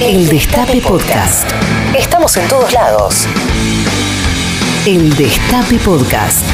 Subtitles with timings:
[0.00, 1.50] El Destape Podcast.
[1.98, 3.26] Estamos en todos lados.
[4.86, 6.44] El Destape Podcast.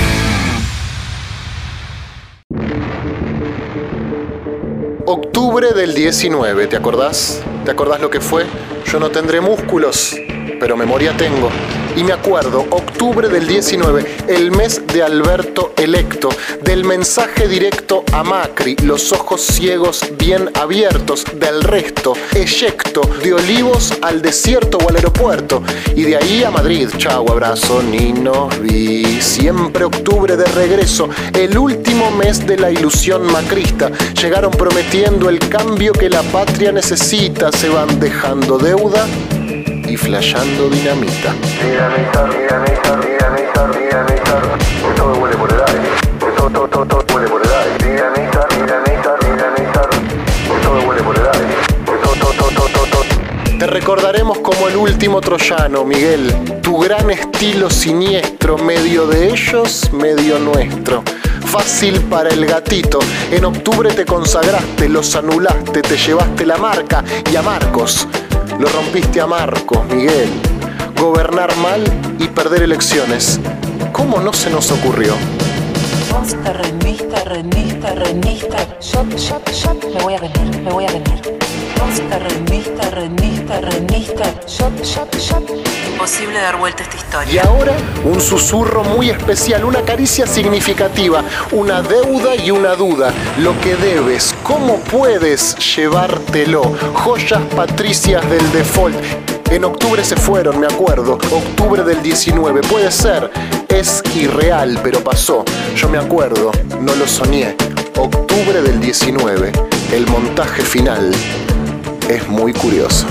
[5.05, 7.43] Octubre del 19, ¿te acordás?
[7.67, 8.47] ¿Te acordás lo que fue?
[8.91, 10.17] Yo no tendré músculos,
[10.59, 11.51] pero memoria tengo.
[11.97, 16.29] Y me acuerdo, octubre del 19, el mes de Alberto electo,
[16.63, 23.93] del mensaje directo a Macri, los ojos ciegos bien abiertos, del resto, eyecto, de Olivos
[24.03, 25.63] al desierto o al aeropuerto,
[25.95, 29.21] y de ahí a Madrid, chau, abrazo, ni nos vi.
[29.21, 33.91] Siempre octubre de regreso, el último mes de la ilusión macrista.
[34.21, 39.07] Llegaron prometiendo el cambio que la patria necesita, se van dejando deuda
[39.95, 41.33] y flayando dinamita.
[41.63, 44.43] Dinamizar, dinamizar, dinamizar, dinamizar.
[44.59, 45.89] Que todo huele por el aire.
[46.19, 47.79] Que todo, todo, todo, todo huele por el aire.
[47.79, 49.89] Dinamizar, dinamizar, dinamizar.
[49.91, 51.55] Que todo huele por el aire.
[51.87, 53.59] Que todo, todo, todo, todo, todo.
[53.59, 56.35] Te recordaremos como el último troyano, Miguel.
[56.61, 61.05] Tu gran estilo siniestro, medio de ellos, medio nuestro.
[61.47, 62.99] Fácil para el gatito.
[63.31, 68.09] En octubre te consagraste, los anulaste, te llevaste la marca y a Marcos.
[68.59, 70.29] Lo rompiste a Marcos, Miguel.
[70.99, 71.83] Gobernar mal
[72.19, 73.41] y perder elecciones.
[73.93, 75.15] ¿Cómo no se nos ocurrió?
[76.11, 78.57] Consta, remista, remista, remista.
[78.81, 79.85] Shot, shot, shot.
[79.93, 81.39] Me voy a venir, me voy a venir.
[84.47, 85.43] Shot, shot, shot.
[85.93, 87.43] Imposible dar vuelta a esta Y historia.
[87.43, 87.73] ahora
[88.05, 91.23] un susurro muy especial, una caricia significativa,
[91.53, 93.13] una deuda y una duda.
[93.39, 96.63] Lo que debes, ¿cómo puedes llevártelo?
[96.95, 98.97] Joyas patricias del default.
[99.51, 101.15] En octubre se fueron, me acuerdo.
[101.15, 103.31] Octubre del 19, puede ser.
[103.69, 105.45] Es irreal, pero pasó.
[105.77, 106.51] Yo me acuerdo,
[106.81, 107.57] no lo soñé.
[107.97, 109.53] Octubre del 19,
[109.95, 111.13] el montaje final
[112.09, 113.07] es muy curioso.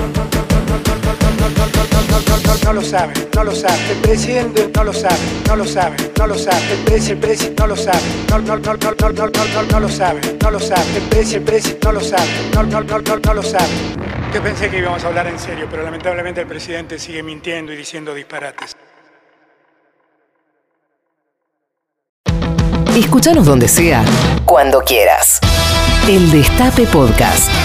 [2.66, 3.92] no lo sabe, no lo sabe.
[3.92, 5.16] El presidente no lo sabe,
[5.48, 6.74] no lo sabe, no lo sabe.
[6.74, 9.64] El presi, el presi no lo sabe, no, no, no, no, no, no, no, no,
[9.64, 10.98] no lo sabe, no lo sabe.
[10.98, 13.74] El presi, el presi no lo sabe, no, no, no, no, no lo sabe.
[14.34, 17.78] Yo pensé que íbamos a hablar en serio, pero lamentablemente el presidente sigue mintiendo y
[17.78, 18.76] diciendo disparates.
[22.94, 24.04] Escúchanos donde sea,
[24.46, 25.40] cuando quieras.
[26.10, 27.63] El Destape Podcast.